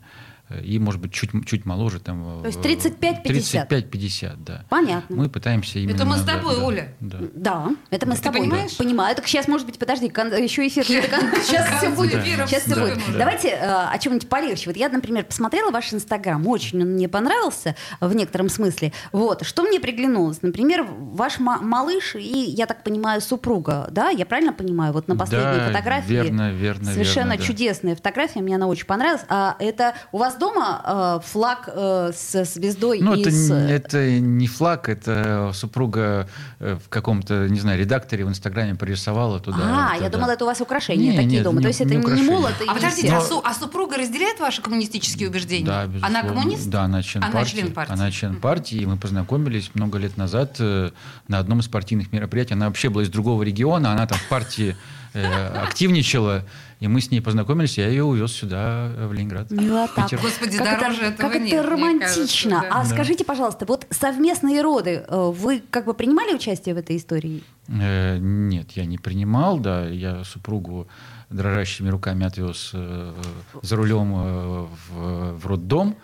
[0.64, 2.00] и, может быть, чуть, чуть моложе.
[2.00, 3.68] Там, То есть э, 35-50.
[3.70, 4.66] 35-50, да.
[4.70, 5.16] Понятно.
[5.16, 6.06] Мы пытаемся именно...
[6.06, 6.94] мы с да, тобой, да, Оля.
[7.00, 7.18] Да.
[7.34, 8.42] Да, это мы Ты с тобой.
[8.42, 8.78] понимаешь?
[8.78, 9.16] Понимаю.
[9.16, 10.84] Так сейчас, может быть, подожди, кон- еще эфир.
[10.86, 12.24] Сейчас все будет.
[12.24, 13.00] Сейчас все будет.
[13.18, 14.70] Давайте э, о чем-нибудь полегче.
[14.70, 16.46] Вот я, например, посмотрела ваш Инстаграм.
[16.48, 18.94] Очень он мне понравился в некотором смысле.
[19.12, 19.46] Вот.
[19.46, 20.42] Что мне приглянулось?
[20.44, 22.20] Например, ваш ма- малыш и,
[22.52, 23.88] я так понимаю, супруга.
[23.92, 24.94] Да, я правильно понимаю?
[24.94, 26.12] Вот на последней Да, фотографии.
[26.12, 27.44] верно, верно, Совершенно верно, да.
[27.44, 28.42] чудесная фотография.
[28.42, 29.24] Мне она очень понравилась.
[29.28, 33.50] А это у вас дома э, флаг э, со звездой Ну, это, из...
[33.50, 36.28] не- это не флаг, это супруга
[36.60, 39.58] э, в каком-то, не знаю, редакторе в Инстаграме порисовала туда.
[39.62, 40.18] А, это, я да.
[40.18, 41.58] думала, это у вас украшения Не, такие нет, дома.
[41.60, 42.32] не- То есть это не не, украшения.
[42.32, 43.18] молот и А не подождите, все.
[43.18, 45.66] а, су- а супруга разделяет ваши коммунистические убеждения?
[45.66, 46.24] Да, Она безусловно.
[46.30, 46.70] коммунист?
[46.70, 47.52] Да, она член Она партии.
[47.52, 47.94] член партии.
[47.94, 50.92] Она член партии, и мы познакомились много лет назад э,
[51.28, 52.54] на одном из партийных мероприятий.
[52.54, 54.76] Она вообще была из другого региона, она там в партии
[55.14, 56.44] э, активничала,
[56.80, 59.50] и мы с ней познакомились, я ее увез сюда, э, в Ленинград.
[59.52, 60.04] Милота.
[60.04, 60.20] Питер.
[60.22, 62.06] Господи, как дороже это, этого как нет, это романтично.
[62.10, 62.80] кажется, да.
[62.80, 62.86] А Да.
[62.90, 67.44] скажите, пожалуйста, вот совместные роды, э, вы как бы принимали участие в этой истории?
[67.68, 70.88] Э, Нет, я не принимал, да, я супругу
[71.30, 73.14] дрожащими руками отвез э,
[73.62, 75.96] за рулем э, в, в роддом.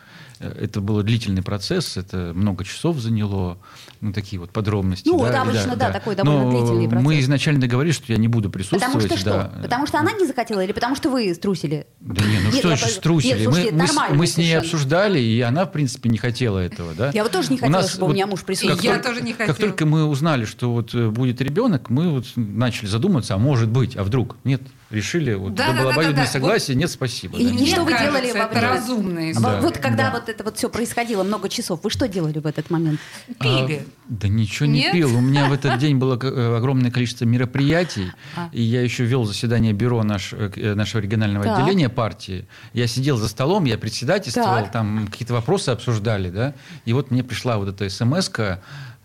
[0.41, 3.57] Э, Это был длительный процесс, это много часов заняло,
[4.01, 5.07] ну, такие вот подробности.
[5.07, 7.05] Ну, да, вот обычно, да, такой довольно Но длительный процесс.
[7.05, 8.85] Мы изначально договорились, что я не буду присутствовать.
[8.85, 9.29] Потому что что?
[9.29, 9.61] да.
[9.61, 11.85] Потому что она не захотела или потому что вы струсили?
[11.99, 13.33] Да не, ну Нет, что я же по- струсили?
[13.33, 14.59] Нет, слушайте, мы, мы, мы с ней совершенно.
[14.61, 17.11] обсуждали, и она, в принципе, не хотела этого, да?
[17.13, 18.75] Я вот тоже не У хотела, нас чтобы у вот меня муж присутствовал.
[18.77, 19.69] как Я только- тоже не Как хотела.
[19.69, 23.95] только мы узнали, что вот э, будет ребенок, мы вот начали задуматься, а может быть,
[23.95, 24.37] а вдруг?
[24.43, 26.31] Нет, решили, вот Да, это да, было да, да, обоюдное да.
[26.31, 27.37] согласие, нет, спасибо.
[27.37, 27.67] И- да, и нет.
[27.69, 29.61] что вы делали кажется, во это время- разумная А история.
[29.61, 30.11] Вот когда да.
[30.11, 32.99] вот это вот все происходило много часов, вы что делали в этот момент?
[33.39, 33.85] Пили.
[33.87, 34.91] А, да ничего не Нет?
[34.93, 35.15] пил.
[35.15, 38.49] У меня в этот день было э, огромное количество мероприятий, А.
[38.51, 41.59] и я еще вел заседание бюро наш, э, э, нашего регионального Так.
[41.59, 42.47] отделения партии.
[42.73, 44.71] Я сидел за столом, я председательствовал, Так.
[44.71, 46.53] там какие-то вопросы обсуждали, да,
[46.85, 48.29] и вот мне пришла вот эта смс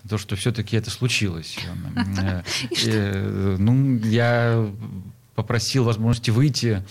[0.09, 1.59] то, что все-таки это случилось.
[3.59, 4.67] Ну, я
[5.37, 6.83] попросил возможности выйти.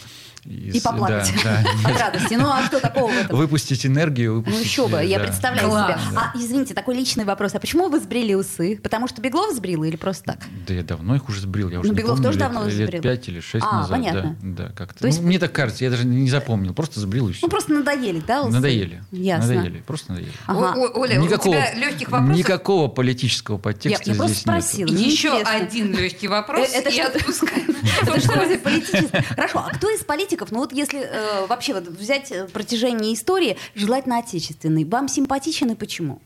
[0.45, 2.33] Из- И поплакать да, да, от радости.
[2.35, 3.37] Ну а что такого в этом?
[3.37, 4.33] выпустить энергию.
[4.33, 5.25] Ну выпустить, еще бы, я да.
[5.25, 6.01] представляю Класс.
[6.01, 6.17] себе.
[6.17, 7.55] А, извините, такой личный вопрос.
[7.55, 8.79] А почему вы сбрили усы?
[8.81, 10.37] Потому что Беглов сбрил или просто так?
[10.67, 11.69] Да я давно их уже сбрил.
[11.69, 13.01] Я уже Ну, Беглов помню, тоже лет, давно лет сбрил.
[13.01, 13.91] пять или шесть А, назад.
[13.91, 14.35] понятно.
[14.41, 14.99] Да, да, как-то.
[15.01, 16.73] То есть- Ну, мне так кажется, я даже не запомнил.
[16.73, 17.41] Просто сбрил и все.
[17.45, 18.51] Ну просто надоели, да, усы?
[18.55, 19.03] Надоели.
[19.11, 19.53] Ясно.
[19.55, 19.83] Надоели.
[19.85, 20.31] Просто надоели.
[20.47, 20.73] Ага.
[20.77, 22.37] О- Оля, никакого, у тебя легких вопросов?
[22.37, 24.91] никакого политического подтекста Я- я просто здесь спросила.
[24.91, 27.75] Мне Еще один легкий вопрос Э, это и отпускаем.
[28.01, 29.09] Это что за политический?
[29.35, 33.57] Хорошо, а кто из политиков, ну вот если э, вообще вот взять э, протяжение истории,
[33.75, 36.21] желательно отечественный, вам симпатичен и почему?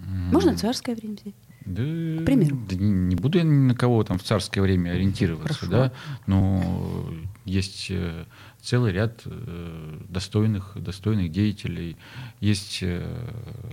[0.00, 1.34] Можно царское время взять?
[1.64, 2.56] Да, К примеру.
[2.68, 5.70] да не, не буду я ни на кого там в царское время ориентироваться, Хорошо.
[5.70, 5.92] да,
[6.26, 7.12] но
[7.44, 8.24] есть э,
[8.62, 11.98] целый ряд э, достойных, достойных деятелей.
[12.40, 13.06] Есть э,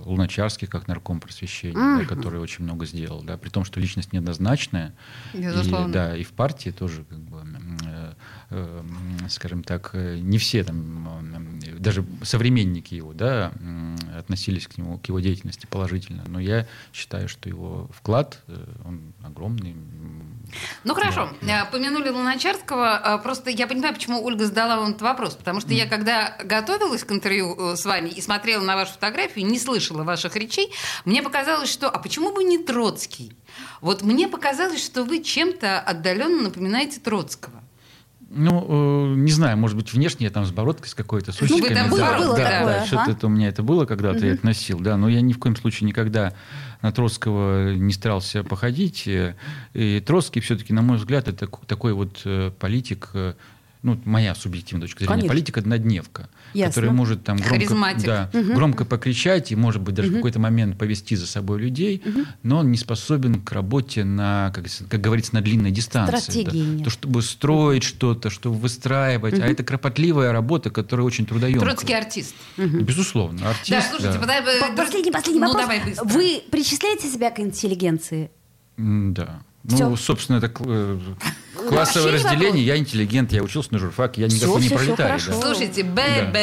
[0.04, 2.06] Луначарский, как нарком просвещения, да, Мгм.
[2.06, 4.92] который очень много сделал, да, при том, что личность неоднозначная.
[5.32, 5.88] Безусловно.
[5.88, 7.18] И, да, и в партии тоже, как
[9.28, 13.52] скажем так, э, не все там, э, даже современники его, да,
[14.16, 16.24] относились к нему, к его деятельности положительно.
[16.26, 19.76] Но я считаю, что его вклад, э, он огромный.
[20.84, 23.00] Ну хорошо, Э, помянули Луначарского.
[23.04, 25.34] Э, Просто я понимаю, почему Ольга задала вам этот вопрос.
[25.34, 29.46] Потому что я, когда готовилась к интервью э, с вами и смотрела на вашу фотографию,
[29.46, 30.72] не слышала ваших речей,
[31.04, 33.36] мне показалось, что а почему бы не Троцкий?
[33.80, 37.55] Вот мне показалось, что вы чем-то отдаленно напоминаете Троцкого.
[38.28, 41.74] Ну, э, не знаю, может быть, внешне я там с бородкой с какой-то, с усиками.
[41.74, 42.86] там было- да, было да, такое, да, ага.
[42.86, 45.38] что-то это у меня это было когда-то, я это носил, да, но я ни в
[45.38, 46.32] коем случае никогда
[46.82, 49.06] на Троцкого не старался походить.
[49.06, 49.36] э,
[49.74, 53.10] И Троцкий все-таки, на мой взгляд, это такой вот э, политик,
[53.82, 55.28] ну, моя субъективная точка зрения, Конечно.
[55.28, 56.74] политик однодневка, Ясно.
[56.74, 61.14] который может там громко, да, громко покричать и, может быть, даже в какой-то момент повести
[61.16, 62.02] за собой людей,
[62.42, 66.12] но он не способен к работе на, как, говорится- как говорится, на длинной дистанции.
[66.12, 66.20] да.
[66.20, 66.84] Стратегии нет.
[66.84, 71.68] То, чтобы строить что-то, чтобы выстраивать, а это кропотливая работа, которая очень трудоемкая.
[71.68, 72.34] Троцкий артист.
[72.56, 73.70] Безусловно, артист.
[73.70, 74.18] Да, слушайте, да.
[74.20, 75.62] подай- По- Последний, последний ну, вопрос.
[75.64, 76.04] давай быстро.
[76.04, 78.30] Вы причисляете себя к интеллигенции?
[78.76, 79.40] Да.
[79.66, 79.88] Всё.
[79.90, 80.98] Ну, собственно, это э,
[81.68, 82.64] классовое разделение.
[82.64, 85.22] Я интеллигент, я учился на журфак, я никакой не пролетарий.
[85.26, 85.40] да.
[85.40, 86.36] Слушайте, ББ.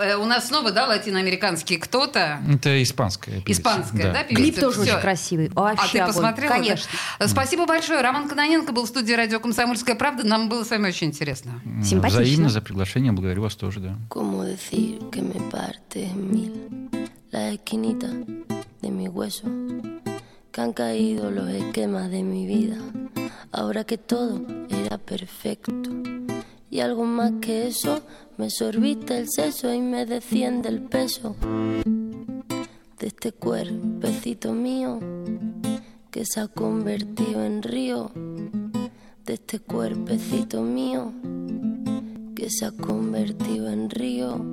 [0.00, 2.38] Э, У нас снова, да, латиноамериканский кто-то.
[2.48, 3.60] Это испанская певица.
[3.60, 4.42] Испанская, да, певица?
[4.42, 4.92] Клип тоже Всё.
[4.92, 5.50] очень красивый.
[5.56, 6.14] А Вообще ты огонь.
[6.14, 6.52] посмотрела?
[6.52, 6.90] Конечно.
[7.18, 7.26] да?
[7.28, 8.00] Спасибо большое.
[8.00, 10.24] Роман Каноненко был в студии радио «Комсомольская правда».
[10.24, 11.60] Нам было с вами очень интересно.
[11.84, 12.22] Симпатично.
[12.22, 13.10] Взаимно за приглашение.
[13.10, 13.96] Благодарю вас тоже, да.
[14.08, 16.52] ¿Cómo decir que me parte en mil
[17.32, 18.06] la esquinita
[18.82, 19.48] de mi hueso?
[20.52, 22.76] Que han caído los esquemas de mi vida.
[23.52, 25.72] Ahora que todo era perfecto.
[26.70, 28.02] y algo más que eso.
[28.36, 31.34] Me sorbiste el seso y me desciende el peso
[32.98, 35.00] de este cuerpecito mío
[36.10, 38.10] que se ha convertido en río.
[39.24, 41.12] De este cuerpecito mío
[42.34, 44.44] que se ha convertido en río.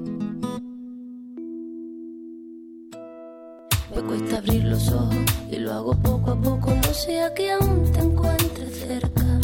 [3.95, 5.15] Me cuesta abrir los ojos
[5.49, 6.71] y lo hago poco a poco.
[6.75, 9.39] No sea que aún te encuentres cerca.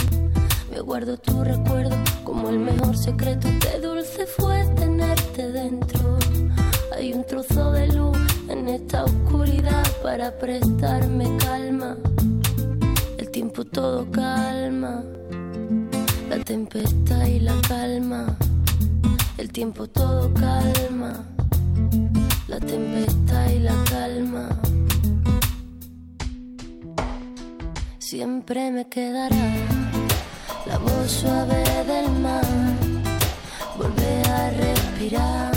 [0.69, 3.47] Me guardo tu recuerdo como el mejor secreto.
[3.61, 6.17] Qué dulce fue tenerte dentro.
[6.93, 8.17] Hay un trozo de luz
[8.49, 11.95] en esta oscuridad para prestarme calma.
[13.17, 15.01] El tiempo todo calma.
[16.29, 18.37] La tempestad y la calma.
[19.37, 21.25] El tiempo todo calma.
[22.51, 24.49] La tempestad y la calma.
[27.97, 29.47] Siempre me quedará
[30.65, 32.43] la voz suave del mar.
[33.77, 35.53] Volver a respirar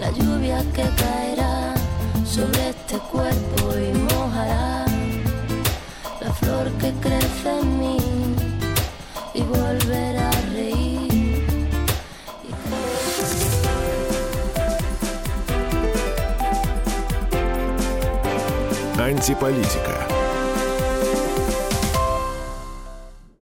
[0.00, 1.74] la lluvia que caerá
[2.26, 4.84] sobre este cuerpo y mojará
[6.22, 7.98] la flor que crece en mí
[9.34, 10.21] y volver
[19.12, 20.21] Антиполитика.